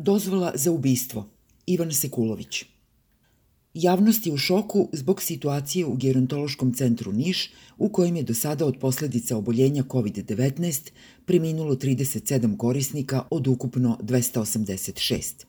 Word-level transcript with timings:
Dozvola 0.00 0.52
za 0.54 0.70
ubistvo. 0.70 1.28
Ivan 1.66 1.92
Sekulović. 1.92 2.64
Javnost 3.74 4.26
je 4.26 4.32
u 4.32 4.36
šoku 4.36 4.88
zbog 4.92 5.22
situacije 5.22 5.86
u 5.86 5.94
gerontološkom 5.94 6.72
centru 6.74 7.12
Niš, 7.12 7.50
u 7.78 7.88
kojem 7.88 8.16
je 8.16 8.22
do 8.22 8.34
sada 8.34 8.66
od 8.66 8.76
posledica 8.80 9.36
oboljenja 9.36 9.82
COVID-19 9.82 10.90
preminulo 11.24 11.74
37 11.74 12.56
korisnika 12.56 13.22
od 13.30 13.46
ukupno 13.46 13.98
286. 14.02 15.44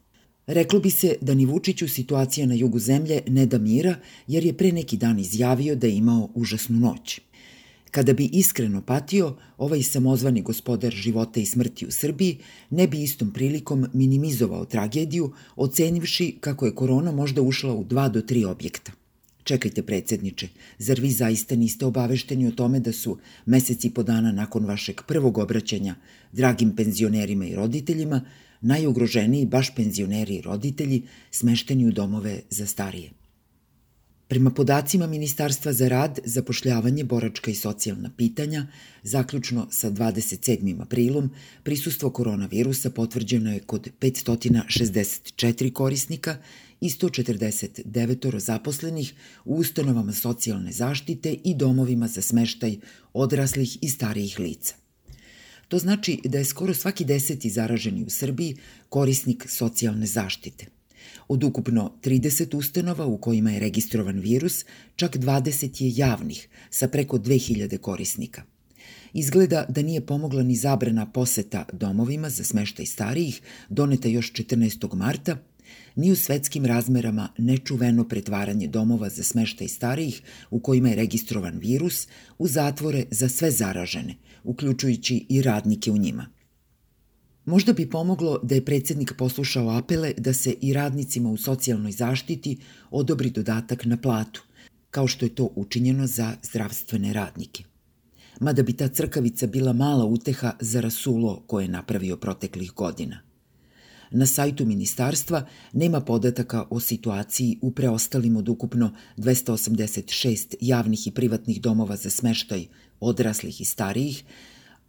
Reklo 0.48 0.80
bi 0.80 0.90
se 0.90 1.16
da 1.22 1.34
ni 1.34 1.46
Vučiću 1.46 1.88
situacija 1.88 2.48
na 2.48 2.54
jugu 2.54 2.80
zemlje 2.80 3.22
ne 3.28 3.46
da 3.46 3.58
mira, 3.58 3.96
jer 4.28 4.46
je 4.46 4.58
pre 4.58 4.72
neki 4.72 4.98
dan 4.98 5.20
izjavio 5.20 5.76
da 5.76 5.88
je 5.88 5.96
imao 5.96 6.30
užasnu 6.34 6.80
noć. 6.80 7.22
Kada 7.92 8.14
bi 8.14 8.30
iskreno 8.34 8.82
patio, 8.82 9.36
ovaj 9.58 9.84
samozvani 9.84 10.42
gospodar 10.42 10.94
života 10.94 11.40
i 11.40 11.46
smrti 11.46 11.86
u 11.86 11.92
Srbiji 11.92 12.38
ne 12.70 12.88
bi 12.88 13.04
istom 13.04 13.34
prilikom 13.34 13.88
minimizovao 13.94 14.66
tragediju, 14.66 15.34
ocenivši 15.56 16.38
kako 16.40 16.66
je 16.66 16.76
korona 16.76 17.12
možda 17.12 17.42
ušla 17.42 17.74
u 17.74 17.84
dva 17.84 18.10
do 18.10 18.22
tri 18.22 18.46
objekta. 18.46 18.92
Čekajte, 19.44 19.82
predsedniče, 19.82 20.48
zar 20.78 21.00
vi 21.00 21.12
zaista 21.12 21.56
niste 21.56 21.86
obavešteni 21.86 22.48
o 22.48 22.52
tome 22.52 22.80
da 22.80 22.92
su 22.92 23.18
meseci 23.46 23.90
po 23.90 24.04
dana 24.04 24.32
nakon 24.32 24.66
vašeg 24.66 25.02
prvog 25.08 25.38
obraćanja 25.38 25.96
dragim 26.32 26.76
penzionerima 26.76 27.46
i 27.46 27.56
roditeljima 27.56 28.22
najugroženiji 28.62 29.46
baš 29.46 29.76
penzioneri 29.76 30.36
i 30.36 30.42
roditelji 30.42 31.04
smešteni 31.32 31.88
u 31.88 31.92
domove 31.92 32.42
za 32.50 32.66
starije? 32.66 33.19
Prema 34.30 34.52
podacima 34.52 35.08
Ministarstva 35.08 35.74
za 35.74 35.88
rad, 35.88 36.20
zapošljavanje, 36.24 37.04
boračka 37.04 37.52
i 37.52 37.56
socijalna 37.56 38.12
pitanja, 38.18 38.68
zaključno 39.04 39.68
sa 39.72 39.92
27. 39.92 40.82
aprilom, 40.82 41.30
prisustvo 41.64 42.10
koronavirusa 42.10 42.90
potvrđeno 42.90 43.54
je 43.54 43.60
kod 43.60 43.90
564 44.00 45.74
korisnika 45.74 46.38
i 46.82 46.90
149 46.90 48.40
zaposlenih 48.40 49.14
u 49.46 49.56
ustanovama 49.56 50.14
socijalne 50.14 50.72
zaštite 50.72 51.36
i 51.44 51.56
domovima 51.56 52.08
za 52.08 52.22
smeštaj 52.22 52.78
odraslih 53.14 53.78
i 53.82 53.90
starijih 53.90 54.40
lica. 54.40 54.76
To 55.68 55.80
znači 55.80 56.20
da 56.24 56.38
je 56.38 56.46
skoro 56.46 56.74
svaki 56.74 57.06
deseti 57.06 57.50
zaraženi 57.50 58.04
u 58.04 58.10
Srbiji 58.10 58.58
korisnik 58.90 59.46
socijalne 59.50 60.06
zaštite– 60.06 60.66
Od 61.28 61.44
ukupno 61.44 61.94
30 62.04 62.56
ustanova 62.56 63.06
u 63.06 63.18
kojima 63.18 63.52
je 63.52 63.60
registrovan 63.60 64.20
virus, 64.20 64.66
čak 64.96 65.18
20 65.18 65.84
je 65.84 65.94
javnih, 65.96 66.48
sa 66.70 66.88
preko 66.88 67.18
2000 67.18 67.78
korisnika. 67.78 68.44
Izgleda 69.14 69.66
da 69.70 69.82
nije 69.82 70.06
pomogla 70.06 70.44
ni 70.44 70.56
zabrana 70.56 71.12
poseta 71.12 71.66
domovima 71.74 72.30
za 72.30 72.44
smeštaj 72.44 72.86
starijih, 72.86 73.42
doneta 73.70 74.08
još 74.08 74.34
14. 74.34 74.96
marta, 74.96 75.38
ni 75.96 76.12
u 76.12 76.16
svetskim 76.16 76.66
razmerama 76.66 77.30
nečuveno 77.38 78.08
pretvaranje 78.08 78.68
domova 78.68 79.10
za 79.10 79.24
smeštaj 79.24 79.68
starijih 79.68 80.22
u 80.50 80.60
kojima 80.60 80.90
je 80.90 80.96
registrovan 80.96 81.60
virus 81.60 82.08
u 82.38 82.48
zatvore 82.48 83.06
za 83.12 83.30
sve 83.30 83.52
zaražene, 83.52 84.16
uključujući 84.44 85.26
i 85.30 85.42
radnike 85.42 85.92
u 85.92 85.98
njima– 85.98 86.28
Možda 87.50 87.74
bi 87.74 87.90
pomoglo 87.90 88.40
da 88.44 88.56
je 88.56 88.66
predsednik 88.66 89.14
poslušao 89.18 89.70
apele 89.70 90.14
da 90.18 90.34
se 90.34 90.54
i 90.62 90.74
radnicima 90.74 91.30
u 91.30 91.38
socijalnoj 91.38 91.92
zaštiti 91.92 92.58
odobri 92.92 93.30
dodatak 93.30 93.86
na 93.86 93.98
platu, 93.98 94.44
kao 94.92 95.08
što 95.08 95.26
je 95.26 95.36
to 95.36 95.50
učinjeno 95.56 96.08
za 96.08 96.36
zdravstvene 96.44 97.14
radnike. 97.14 97.64
Mada 98.40 98.64
bi 98.64 98.74
ta 98.74 98.88
crkavica 98.88 99.48
bila 99.48 99.74
mala 99.74 100.06
uteha 100.06 100.52
za 100.60 100.82
rasulo 100.82 101.44
koje 101.48 101.64
je 101.64 101.70
napravio 101.70 102.18
proteklih 102.18 102.72
godina. 102.72 103.20
Na 104.12 104.26
sajtu 104.26 104.66
ministarstva 104.66 105.48
nema 105.74 106.02
podataka 106.02 106.66
o 106.70 106.80
situaciji 106.80 107.58
u 107.62 107.72
preostalim 107.72 108.38
od 108.38 108.50
ukupno 108.50 108.92
286 109.18 110.56
javnih 110.62 111.08
i 111.08 111.12
privatnih 111.12 111.62
domova 111.62 111.96
za 111.96 112.10
smeštaj 112.10 112.66
odraslih 113.00 113.62
i 113.62 113.66
starijih, 113.66 114.24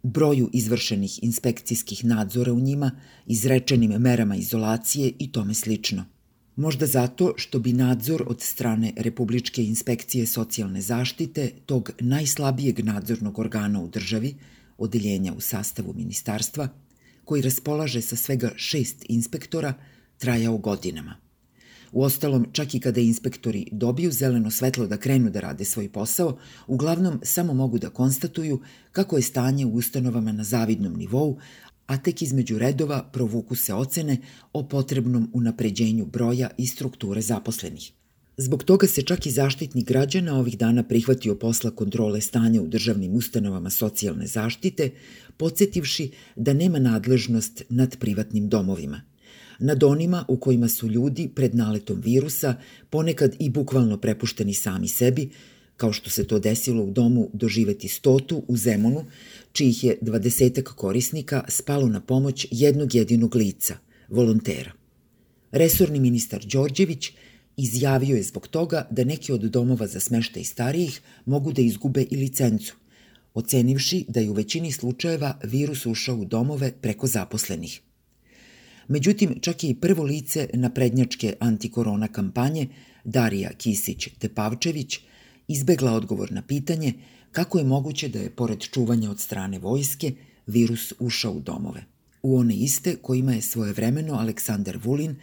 broju 0.03 0.49
izvršenih 0.53 1.23
inspekcijskih 1.23 2.05
nadzora 2.05 2.53
u 2.53 2.59
njima, 2.59 2.91
izrečenim 3.25 3.91
merama 3.91 4.35
izolacije 4.35 5.13
i 5.19 5.31
tome 5.31 5.53
slično. 5.53 6.05
Možda 6.55 6.85
zato 6.85 7.33
što 7.37 7.59
bi 7.59 7.73
nadzor 7.73 8.23
od 8.27 8.41
strane 8.41 8.93
Republičke 8.97 9.63
inspekcije 9.63 10.25
socijalne 10.25 10.81
zaštite, 10.81 11.51
tog 11.65 11.91
najslabijeg 11.99 12.85
nadzornog 12.85 13.39
organa 13.39 13.81
u 13.81 13.87
državi, 13.87 14.35
odeljenja 14.77 15.33
u 15.33 15.41
sastavu 15.41 15.93
ministarstva, 15.93 16.67
koji 17.25 17.41
raspolaže 17.41 18.01
sa 18.01 18.15
svega 18.15 18.51
šest 18.55 19.05
inspektora, 19.09 19.73
trajao 20.17 20.57
godinama. 20.57 21.30
Uostalom, 21.91 22.45
čak 22.51 22.75
i 22.75 22.79
kada 22.79 23.01
inspektori 23.01 23.67
dobiju 23.71 24.11
zeleno 24.11 24.51
svetlo 24.51 24.87
da 24.87 24.97
krenu 24.97 25.29
da 25.29 25.39
rade 25.39 25.65
svoj 25.65 25.89
posao, 25.89 26.37
uglavnom 26.67 27.19
samo 27.23 27.53
mogu 27.53 27.79
da 27.79 27.89
konstatuju 27.89 28.61
kako 28.91 29.17
je 29.17 29.21
stanje 29.21 29.65
u 29.65 29.73
ustanovama 29.73 30.31
na 30.31 30.43
zavidnom 30.43 30.93
nivou, 30.93 31.37
a 31.87 31.97
tek 31.97 32.21
između 32.21 32.57
redova 32.57 33.03
provuku 33.13 33.55
se 33.55 33.73
ocene 33.73 34.17
o 34.53 34.63
potrebnom 34.63 35.29
unapređenju 35.33 36.05
broja 36.05 36.49
i 36.57 36.67
strukture 36.67 37.21
zaposlenih. 37.21 37.91
Zbog 38.37 38.63
toga 38.63 38.87
se 38.87 39.01
čak 39.01 39.25
i 39.25 39.31
zaštitnik 39.31 39.87
građana 39.87 40.39
ovih 40.39 40.57
dana 40.57 40.83
prihvatio 40.83 41.35
posla 41.35 41.71
kontrole 41.71 42.21
stanja 42.21 42.61
u 42.61 42.67
državnim 42.67 43.13
ustanovama 43.13 43.69
socijalne 43.69 44.27
zaštite, 44.27 44.89
podsjetivši 45.37 46.11
da 46.35 46.53
nema 46.53 46.79
nadležnost 46.79 47.63
nad 47.69 47.97
privatnim 47.99 48.49
domovima– 48.49 49.01
nad 49.61 49.83
onima 49.83 50.25
u 50.27 50.37
kojima 50.37 50.67
su 50.67 50.87
ljudi 50.87 51.29
pred 51.35 51.55
naletom 51.55 52.01
virusa 52.01 52.55
ponekad 52.89 53.35
i 53.39 53.49
bukvalno 53.49 53.97
prepušteni 53.97 54.53
sami 54.53 54.87
sebi, 54.87 55.29
kao 55.77 55.93
što 55.93 56.09
se 56.09 56.27
to 56.27 56.39
desilo 56.39 56.83
u 56.83 56.91
domu 56.91 57.29
doživeti 57.33 57.87
stotu 57.87 58.43
u 58.47 58.57
Zemunu, 58.57 59.05
čijih 59.51 59.83
je 59.83 59.97
dvadesetak 60.01 60.65
korisnika 60.65 61.43
spalo 61.47 61.87
na 61.87 62.01
pomoć 62.01 62.47
jednog 62.51 62.95
jedinog 62.95 63.35
lica, 63.35 63.77
volontera. 64.09 64.71
Resorni 65.51 65.99
ministar 65.99 66.45
Đorđević 66.45 67.11
izjavio 67.57 68.15
je 68.15 68.23
zbog 68.23 68.47
toga 68.47 68.87
da 68.91 69.03
neki 69.03 69.31
od 69.31 69.41
domova 69.41 69.87
za 69.87 69.99
smeštaj 69.99 70.43
starijih 70.43 71.01
mogu 71.25 71.53
da 71.53 71.61
izgube 71.61 72.05
i 72.09 72.15
licencu, 72.15 72.75
ocenivši 73.33 74.05
da 74.07 74.19
je 74.19 74.29
u 74.29 74.33
većini 74.33 74.71
slučajeva 74.71 75.39
virus 75.43 75.85
ušao 75.85 76.15
u 76.15 76.25
domove 76.25 76.71
preko 76.81 77.07
zaposlenih– 77.07 77.81
Međutim, 78.87 79.39
čak 79.41 79.63
i 79.63 79.75
prvo 79.75 80.03
lice 80.03 80.49
naprednjačke 80.53 81.33
antikorona 81.39 82.07
kampanje, 82.07 82.67
Darija 83.03 83.51
Kisić-Tepavčević, 83.57 84.99
izbegla 85.47 85.91
odgovor 85.91 86.31
na 86.31 86.41
pitanje 86.41 86.93
kako 87.31 87.57
je 87.57 87.65
moguće 87.65 88.07
da 88.07 88.19
je, 88.19 88.29
pored 88.29 88.59
čuvanja 88.59 89.11
od 89.11 89.19
strane 89.19 89.59
vojske, 89.59 90.13
virus 90.47 90.93
ušao 90.99 91.31
u 91.31 91.39
domove. 91.39 91.83
U 92.23 92.37
one 92.37 92.55
iste 92.55 92.95
kojima 92.95 93.33
je 93.33 93.41
svojevremeno 93.41 94.13
Aleksandar 94.13 94.79
Vulin 94.83 95.15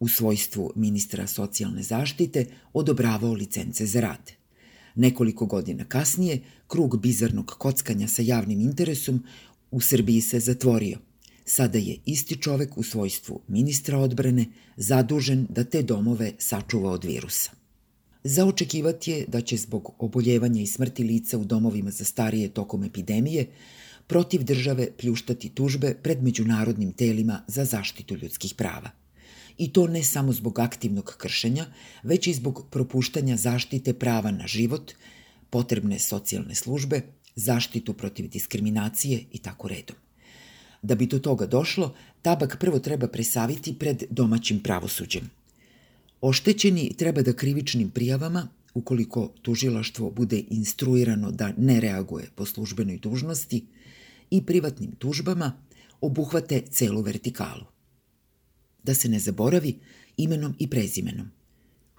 u 0.00 0.08
svojstvu 0.08 0.72
ministra 0.76 1.26
socijalne 1.26 1.82
zaštite 1.82 2.46
odobravao 2.72 3.32
licence 3.32 3.86
za 3.86 4.00
rad. 4.00 4.32
Nekoliko 4.94 5.46
godina 5.46 5.84
kasnije, 5.84 6.40
krug 6.66 7.00
bizarnog 7.00 7.46
kockanja 7.58 8.08
sa 8.08 8.22
javnim 8.22 8.60
interesom 8.60 9.24
u 9.70 9.80
Srbiji 9.80 10.20
se 10.20 10.40
zatvorio– 10.40 10.98
Sada 11.50 11.78
je 11.78 11.96
isti 12.06 12.36
čovek 12.36 12.78
u 12.78 12.82
svojstvu 12.82 13.40
ministra 13.48 13.98
odbrane 13.98 14.44
zadužen 14.76 15.46
da 15.48 15.64
te 15.64 15.82
domove 15.82 16.32
sačuva 16.38 16.90
od 16.90 17.04
virusa. 17.04 17.50
Za 18.24 18.44
očekivati 18.46 19.10
je 19.10 19.24
da 19.28 19.40
će 19.40 19.56
zbog 19.56 19.94
oboljevanja 19.98 20.62
i 20.62 20.66
smrti 20.66 21.04
lica 21.04 21.38
u 21.38 21.44
domovima 21.44 21.90
za 21.90 22.04
starije 22.04 22.48
tokom 22.48 22.84
epidemije 22.84 23.48
protiv 24.06 24.44
države 24.44 24.90
pljuštati 24.98 25.48
tužbe 25.48 25.94
pred 26.02 26.22
međunarodnim 26.22 26.92
telima 26.92 27.42
za 27.48 27.64
zaštitu 27.64 28.16
ljudskih 28.16 28.54
prava. 28.54 28.90
I 29.58 29.72
to 29.72 29.86
ne 29.86 30.02
samo 30.02 30.32
zbog 30.32 30.58
aktivnog 30.58 31.14
kršenja, 31.18 31.66
već 32.02 32.26
i 32.26 32.34
zbog 32.34 32.66
propuštanja 32.70 33.36
zaštite 33.36 33.94
prava 33.94 34.30
na 34.30 34.46
život, 34.46 34.92
potrebne 35.50 35.98
socijalne 35.98 36.54
službe, 36.54 37.02
zaštitu 37.34 37.92
protiv 37.92 38.28
diskriminacije 38.28 39.24
i 39.32 39.38
tako 39.38 39.68
redom. 39.68 39.96
Da 40.82 40.94
bi 40.94 41.06
do 41.06 41.18
toga 41.18 41.46
došlo, 41.46 41.94
tabak 42.22 42.56
prvo 42.60 42.78
treba 42.78 43.08
presaviti 43.08 43.74
pred 43.78 44.02
domaćim 44.10 44.60
pravosuđem. 44.60 45.30
Oštećeni 46.20 46.94
treba 46.98 47.22
da 47.22 47.32
krivičnim 47.32 47.90
prijavama, 47.90 48.48
ukoliko 48.74 49.32
tužilaštvo 49.42 50.10
bude 50.10 50.42
instruirano 50.50 51.30
da 51.30 51.52
ne 51.56 51.80
reaguje 51.80 52.30
po 52.34 52.46
službenoj 52.46 52.98
dužnosti, 52.98 53.64
i 54.30 54.46
privatnim 54.46 54.92
tužbama 54.98 55.52
obuhvate 56.00 56.62
celu 56.70 57.02
vertikalu. 57.02 57.64
Da 58.82 58.94
se 58.94 59.08
ne 59.08 59.18
zaboravi 59.18 59.78
imenom 60.16 60.54
i 60.58 60.70
prezimenom. 60.70 61.30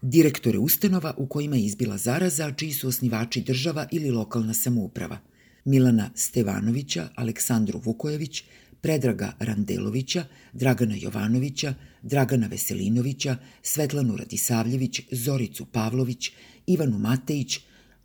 Direktore 0.01 0.59
ustanova 0.59 1.13
u 1.17 1.27
kojima 1.27 1.55
je 1.55 1.65
izbila 1.65 1.97
zaraza, 1.97 2.51
čiji 2.51 2.73
su 2.73 2.87
osnivači 2.87 3.41
država 3.41 3.87
ili 3.91 4.11
lokalna 4.11 4.53
samouprava– 4.53 5.17
Milana 5.65 6.09
Stevanovića, 6.15 7.09
Aleksandru 7.15 7.79
Vukojević, 7.79 8.43
Predraga 8.81 9.33
Randelovića, 9.39 10.23
Dragana 10.53 10.95
Jovanovića, 10.95 11.73
Dragana 12.01 12.47
Veselinovića, 12.47 13.37
Svetlanu 13.61 14.17
Radisavljević, 14.17 15.01
Zoricu 15.11 15.65
Pavlović, 15.65 16.31
Ivanu 16.67 16.97
Matejić, 16.99 17.59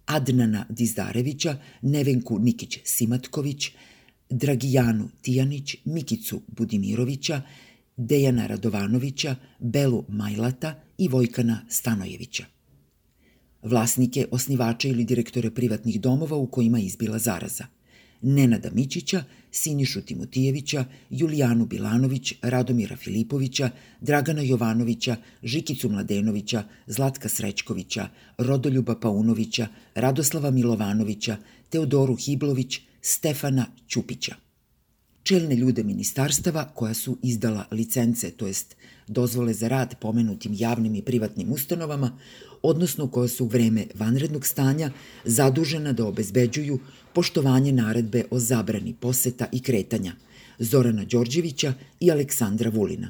Adnana 0.06 0.66
Dizdarevića, 0.68 1.58
Nevenku 1.82 2.38
Nikić-Simatković, 2.38 3.70
Dragijanu 4.30 5.08
Tijanić, 5.22 5.76
Mikicu 5.84 6.42
Budimirovića, 6.46 7.42
Dejana 7.96 8.46
Radovanovića, 8.46 9.36
Belu 9.58 10.04
Majlata 10.08 10.80
i 10.98 11.08
Vojkana 11.08 11.66
Stanojevića. 11.68 12.44
Vlasnike, 13.62 14.26
osnivače 14.30 14.88
ili 14.88 15.04
direktore 15.04 15.50
privatnih 15.50 16.00
domova 16.00 16.36
u 16.36 16.46
kojima 16.46 16.78
izbila 16.78 17.18
zaraza. 17.18 17.75
Nenada 18.22 18.70
Mićića, 18.72 19.24
Sinišu 19.50 20.00
Timotijevića, 20.00 20.84
Julijanu 21.10 21.66
Bilanović, 21.66 22.34
Radomira 22.42 22.96
Filipovića, 22.96 23.70
Dragana 24.00 24.42
Jovanovića, 24.42 25.16
Žikicu 25.42 25.88
Mladenovića, 25.88 26.64
Zlatka 26.86 27.28
Srećkovića, 27.28 28.08
Rodoljuba 28.38 28.94
Paunovića, 29.00 29.68
Radoslava 29.94 30.50
Milovanovića, 30.50 31.36
Teodoru 31.70 32.16
Hiblović, 32.16 32.80
Stefana 33.00 33.66
Ćupića. 33.88 34.34
Čelne 35.22 35.56
ljude 35.56 35.82
ministarstava 35.84 36.64
koja 36.74 36.94
su 36.94 37.18
izdala 37.22 37.64
licence, 37.70 38.30
to 38.30 38.46
jest 38.46 38.76
dozvole 39.06 39.54
za 39.54 39.68
rad 39.68 39.94
pomenutim 40.00 40.52
javnim 40.54 40.94
i 40.94 41.02
privatnim 41.02 41.52
ustanovama, 41.52 42.18
odnosno 42.62 43.08
koja 43.08 43.28
su 43.28 43.44
u 43.44 43.48
vreme 43.48 43.86
vanrednog 43.94 44.46
stanja 44.46 44.90
zadužena 45.24 45.92
da 45.92 46.06
obezbeđuju 46.06 46.78
poštovanje 47.16 47.72
naredbe 47.72 48.24
o 48.30 48.38
zabrani 48.38 48.94
poseta 49.00 49.46
i 49.52 49.60
kretanja 49.60 50.12
Zorana 50.58 51.04
Đorđevića 51.04 51.72
i 52.00 52.10
Aleksandra 52.10 52.70
Vulina. 52.70 53.08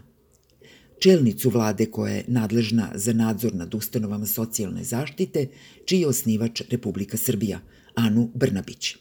Čelnicu 0.99 1.51
vlade 1.51 1.87
koja 1.87 2.13
je 2.13 2.25
nadležna 2.29 2.91
za 2.95 3.13
nadzor 3.13 3.55
nad 3.55 3.75
ustanovama 3.75 4.27
socijalne 4.27 4.85
zaštite, 4.85 5.47
čiji 5.85 6.01
je 6.01 6.07
osnivač 6.07 6.63
Republika 6.71 7.17
Srbija, 7.17 7.59
Anu 7.95 8.31
Brnabić. 8.35 8.97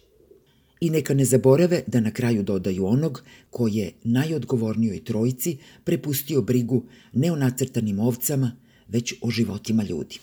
I 0.82 0.90
neka 0.90 1.14
ne 1.14 1.26
zaborave 1.26 1.84
da 1.88 2.00
na 2.00 2.12
kraju 2.12 2.44
dodaju 2.44 2.86
onog 2.86 3.24
ko 3.50 3.68
je 3.68 3.92
najodgovornijoj 4.04 5.04
trojici 5.04 5.58
prepustio 5.84 6.42
brigu 6.42 6.84
ne 7.14 7.32
o 7.32 7.36
nacrtanim 7.36 8.00
ovcama, 8.00 8.52
već 8.88 9.14
o 9.22 9.30
životima 9.32 9.84
ljudi. 9.84 10.20